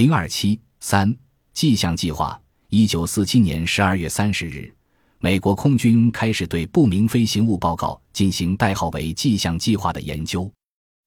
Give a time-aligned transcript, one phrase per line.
[0.00, 1.14] 零二七三
[1.52, 2.40] 迹象计划。
[2.70, 4.74] 一九四七年十二月三十日，
[5.18, 10.50] 美国空军开始对不明飞行物报告进行代号为“迹象计划”的研究。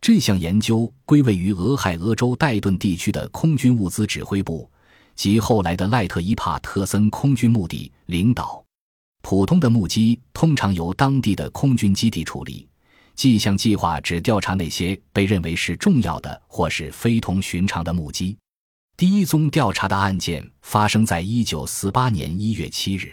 [0.00, 4.68] 这项研究归位于俄亥俄州戴顿地区的空军物资指挥部
[5.14, 8.60] 及后来的赖特伊帕特森空军墓地领导。
[9.22, 12.68] 普通的目击通常由当地的空军基地处理。
[13.14, 18.36] 迹象计划只调查那些被认为是重要的或是非同寻常的目击。
[19.00, 23.10] 第一宗调查的案件发生在一九四八年一月七日，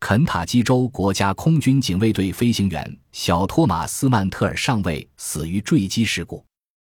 [0.00, 6.42] 肯塔基州国家空军警卫队飞行员小托马斯曼特尔上尉死于坠机事故。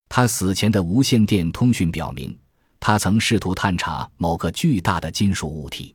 [0.10, 2.36] 他死前的无线电通讯表明，
[2.80, 5.94] 他曾试图探查某个巨大的金属物体。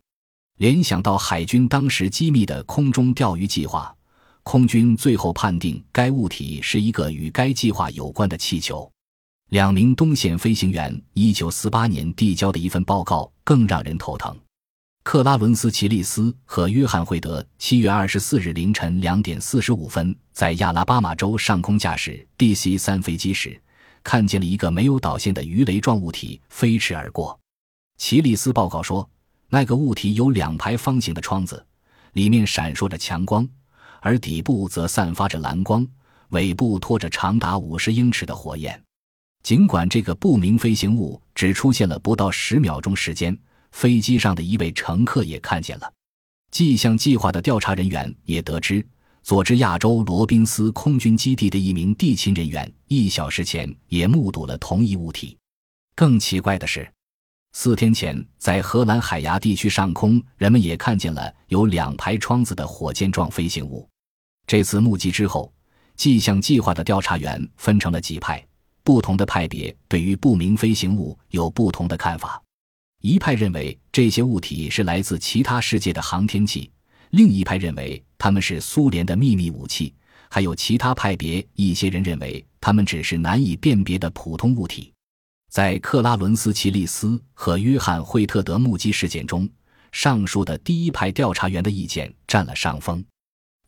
[0.59, 3.93] 联想到海军当时机密的空中钓鱼计划，
[4.45, 8.89] 空军最后判定该物体是一个与该计划有关的气球。
[9.51, 14.37] 两名东线飞行员一九四八年递交的一份报告更让人头疼。
[15.03, 23.61] 克拉伦斯·奇利斯和约翰·惠德七月二十四日凌晨两点四十五分在亚拉巴马州上空驾驶 DC 三飞机时，
[24.05, 27.37] 看见了一个没有导线的鱼雷状物体飞驰而过。
[27.97, 29.11] 奇利斯报告说，
[29.49, 31.67] 那个物体有两排方形的窗子，
[32.13, 33.49] 里面闪烁着强光，
[33.99, 35.85] 而底部则散发着蓝光，
[36.29, 38.81] 尾部拖着长达五十英尺的火焰。
[39.43, 43.37] 尽管这个不明飞行物只出现了不到十秒钟时间，
[43.73, 45.93] 飞机上的一位乘客也看见了。
[46.51, 48.85] 迹象计划的调查人员也得知，
[49.23, 55.37] 佐治亚州罗宾斯空军基地的一名地勤人员一小时前也目睹了同一物体。
[55.95, 56.91] 更奇怪的是，
[57.53, 63.89] 四天前在荷兰海牙地区上空，人们也看见了有两排窗子的火箭状飞行物。
[64.47, 65.53] 这次目击之后，
[65.97, 68.45] 迹象计划的调查员分成了几派。
[68.83, 72.43] 不同的派别对于不明飞行物有不同的看法。
[73.03, 76.71] 一派认为这些物体是来自其他世界的航天器，
[77.11, 79.95] 另一派认为它们是苏联的秘密武器，
[80.29, 84.93] 还有其他派别一些人认为它们只是难以辨别的普通物体。
[85.51, 89.49] 在克拉伦斯·奇利斯和约翰·惠特德目击事件中，
[89.93, 93.05] 上述的第一派调查员的意见占了上风。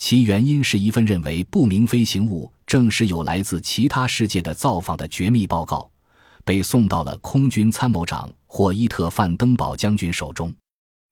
[0.04, 5.88] 其原因是一份认为不明飞行物正是有来自其他世界的造访的绝密报告，
[6.44, 10.52] 被送到了空军参谋长霍伊特·范登堡将军手中。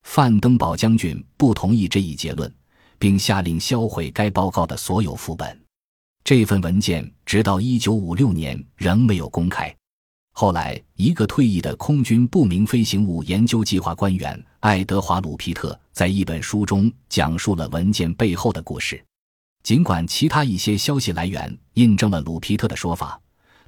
[0.03, 2.53] 范登堡将军不同意这一结论，
[2.99, 5.57] 并下令销毁该报告的所有副本。
[6.25, 9.73] 这份文件直到1956年仍没有公开。
[10.33, 19.03] 后来，一个退役的空军不明飞行物研究计划官员爱德华·鲁皮特在一本书中讲述了文件背后的故事。
[19.63, 23.21] 尽管其他一些消息来源印证了鲁皮特的说法，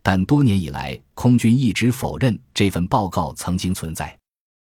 [0.03, 4.19] 但多年以来，空军一直否认这份报告曾经存在。